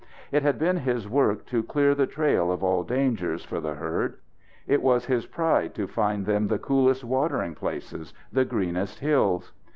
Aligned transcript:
It 0.31 0.41
had 0.41 0.57
been 0.57 0.77
his 0.77 1.07
work 1.07 1.45
to 1.45 1.61
clear 1.61 1.93
the 1.93 2.07
trail 2.07 2.51
of 2.51 2.63
all 2.63 2.81
dangers 2.83 3.45
for 3.45 3.59
the 3.59 3.75
herd. 3.75 4.15
It 4.65 4.81
was 4.81 5.05
his 5.05 5.27
pride 5.27 5.75
to 5.75 5.85
find 5.85 6.25
them 6.25 6.47
the 6.47 6.57
coolest 6.57 7.03
watering 7.03 7.53
places, 7.53 8.11
the 8.33 8.43
greenest 8.43 8.97
hills. 8.97 9.53